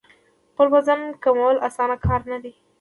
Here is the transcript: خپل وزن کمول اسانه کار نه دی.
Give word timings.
خپل 0.51 0.67
وزن 0.75 0.99
کمول 1.23 1.55
اسانه 1.67 1.95
کار 2.05 2.21
نه 2.31 2.37
دی. 2.43 2.51